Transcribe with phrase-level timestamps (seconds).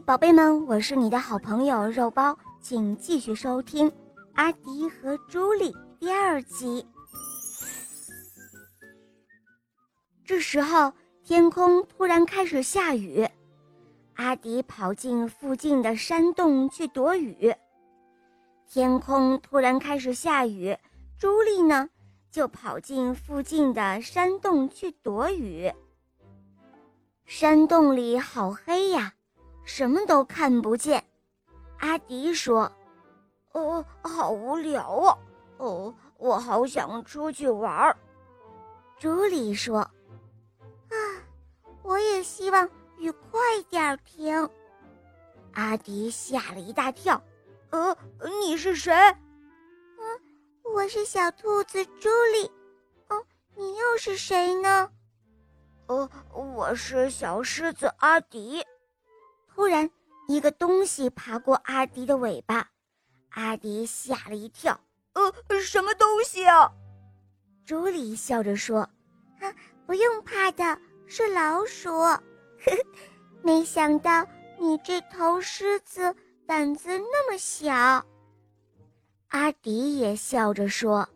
[0.00, 3.88] 宝贝们，我是你的好朋友肉包，请继续收听
[4.34, 6.84] 《阿迪和朱莉》第二集。
[10.24, 13.26] 这时候，天空突然开始下雨，
[14.14, 17.54] 阿迪跑进附近的山洞去躲雨。
[18.66, 20.76] 天空突然开始下雨，
[21.18, 21.88] 朱莉呢，
[22.30, 25.72] 就跑进附近的山洞去躲雨。
[27.26, 29.14] 山洞里好黑呀！
[29.64, 31.02] 什么都看不见，
[31.78, 32.70] 阿迪说
[33.52, 35.18] ：“哦，好无聊啊！
[35.58, 37.96] 哦，我好想出去玩儿。”
[38.98, 39.78] 朱莉说
[40.88, 40.96] ：“啊，
[41.82, 42.68] 我也希望
[42.98, 44.48] 雨快点停。”
[45.54, 47.22] 阿迪吓了一大跳
[47.70, 47.96] ：“呃，
[48.40, 48.92] 你是谁
[49.98, 50.20] ？”“嗯，
[50.74, 52.50] 我是小兔子朱莉。
[53.08, 53.24] ”“哦，
[53.56, 54.90] 你又是谁呢
[55.86, 58.64] ？”“呃，我是小狮子阿迪。”
[59.54, 59.88] 突然，
[60.26, 62.68] 一个东西爬过阿迪的尾巴，
[63.30, 64.78] 阿迪吓了一跳。
[65.12, 66.72] 呃，什么东西啊？
[67.64, 68.80] 朱莉笑着说
[69.38, 69.54] ：“啊，
[69.86, 71.88] 不用怕的，是老鼠。
[71.96, 72.20] 呵呵
[73.42, 74.26] 没想到
[74.58, 76.14] 你这头狮子
[76.46, 77.72] 胆子那么小。”
[79.30, 81.08] 阿迪也笑着说：“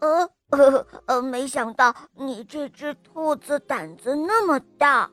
[0.00, 5.10] 呃呃 呃，没想到你这只兔子胆子那么大。”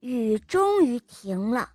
[0.00, 1.70] 雨终于停了，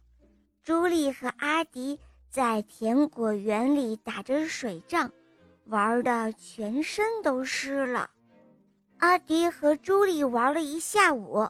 [0.64, 2.00] 朱莉和阿迪
[2.30, 5.12] 在甜果园里打着水仗，
[5.66, 8.10] 玩的全身都湿了。
[9.00, 11.50] 阿迪和朱莉玩了一下午，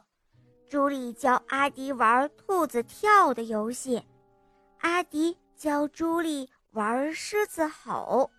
[0.67, 4.01] 朱莉教阿迪玩兔子跳的游戏，
[4.79, 8.31] 阿迪教朱莉玩狮子吼。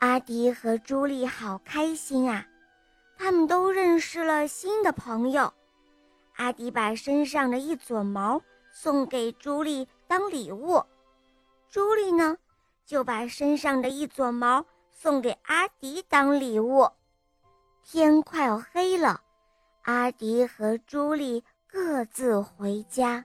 [0.00, 2.46] 阿迪和朱莉好开心啊，
[3.16, 5.54] 他们都认识了新的朋友。
[6.40, 8.40] 阿迪把身上的一撮毛
[8.72, 10.82] 送给朱莉当礼物，
[11.68, 12.38] 朱莉呢
[12.86, 16.88] 就把身上的一撮毛送给阿迪当礼物。
[17.84, 19.20] 天快要黑了，
[19.82, 23.22] 阿迪和朱莉各自回家。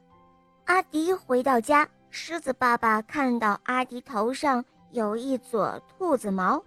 [0.65, 6.61] 阿迪回到家，狮子爸爸看到阿迪头上有一撮兔子毛，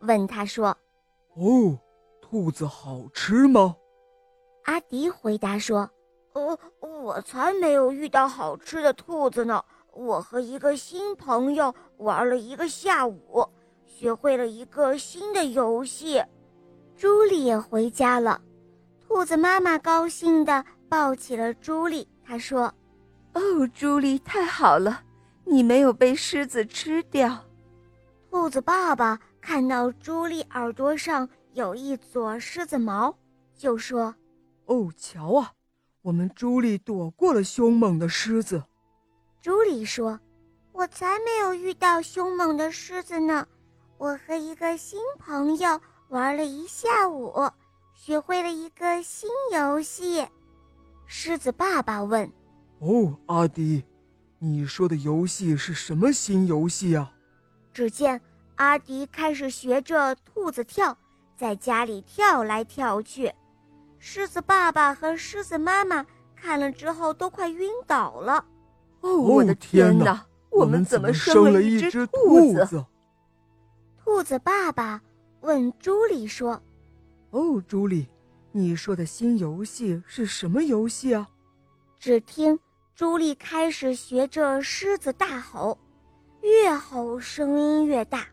[0.00, 0.76] 问他说
[1.38, 1.78] ：“哦，
[2.20, 3.76] 兔子好吃吗？”
[4.64, 5.90] 阿迪回答说
[6.32, 9.62] ：“呃，我才没有遇到好吃的兔子呢。
[9.92, 13.46] 我和一个新朋友玩了一个下午，
[13.86, 16.22] 学会了一个新的游戏。”
[16.96, 18.40] 朱莉也回家了，
[19.00, 22.08] 兔子妈妈高兴地抱起了朱莉。
[22.24, 22.72] 她说
[23.34, 25.02] ：“哦，朱莉，太好了，
[25.44, 27.44] 你没有被狮子吃掉。”
[28.30, 33.14] 兔子爸爸看到朱莉耳朵上有一撮狮子毛，
[33.54, 34.14] 就说。
[34.66, 35.52] 哦，瞧啊，
[36.02, 38.64] 我们朱莉躲过了凶猛的狮子。
[39.40, 40.18] 朱莉说
[40.72, 43.46] ：“我才没有遇到凶猛的狮子呢，
[43.98, 47.32] 我和一个新朋友玩了一下午，
[47.94, 50.26] 学会了一个新游戏。”
[51.06, 52.30] 狮子爸爸问
[52.80, 53.84] ：“哦，阿迪，
[54.40, 57.12] 你说的游戏是什么新游戏啊？”
[57.72, 58.20] 只见
[58.56, 60.98] 阿迪开始学着兔子跳，
[61.36, 63.32] 在家里跳来跳去。
[64.04, 66.04] 狮子爸爸和狮子妈妈
[66.34, 68.44] 看了之后都快晕倒了。
[69.00, 70.26] 哦，我的天哪！
[70.50, 72.84] 我们怎么生了一只兔子？
[74.04, 75.00] 兔子爸爸
[75.42, 76.60] 问朱莉说
[77.30, 78.08] ：“哦，朱莉，
[78.50, 81.28] 你说的新游戏是什么游戏啊？”
[82.00, 82.58] 只听
[82.96, 85.78] 朱莉开始学着狮子大吼，
[86.40, 88.26] 越吼声音越大。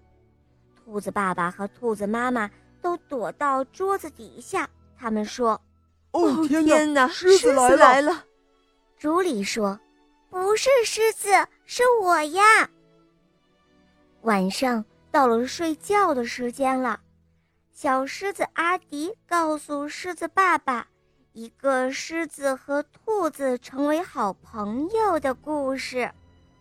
[0.75, 2.49] 兔子爸爸和兔子妈妈
[2.81, 4.67] 都躲到桌子底下。
[4.99, 5.61] 他们说
[6.11, 8.25] ：“哦天哪，狮子来了！”
[8.99, 9.79] 朱莉说
[10.29, 11.29] ：“不是狮子，
[11.65, 12.69] 是我呀。”
[14.23, 16.99] 晚上到了睡觉的时间了，
[17.71, 20.85] 小狮子阿迪告诉狮子爸爸
[21.31, 26.11] 一个狮子和兔子成为好朋友的故事，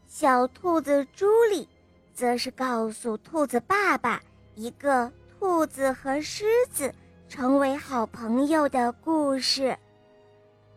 [0.07, 1.69] 小兔子朱莉
[2.15, 4.23] 则是告诉兔子爸爸
[4.55, 6.95] 一个兔子和狮子。
[7.29, 9.77] 成为好朋友的故事。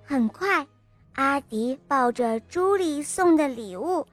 [0.03, 0.67] 很快，
[1.13, 4.05] 阿迪抱着朱莉送的礼物，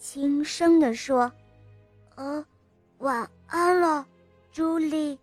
[0.00, 1.30] 轻声地说
[2.16, 2.44] ：“呃，
[2.98, 4.06] 晚安了，
[4.50, 5.18] 朱莉。”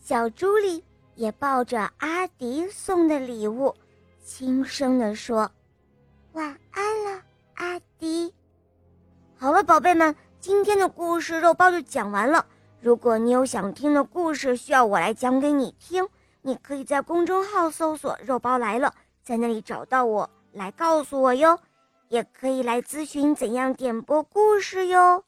[0.00, 0.82] 小朱莉
[1.14, 3.74] 也抱着阿迪送的礼物，
[4.24, 5.50] 轻声地说
[6.32, 7.22] ：“晚安了，
[7.54, 8.32] 阿迪。”
[9.36, 12.46] 好了，宝贝们，今天的故事肉包就讲完了。
[12.82, 16.08] 如果你有想听的故事需要我来讲给你听，
[16.40, 18.92] 你可以在公众号搜索“肉包来了”，
[19.22, 21.60] 在那里找到我，来告诉我哟。
[22.08, 25.22] 也可以来咨询怎样点播故事哟。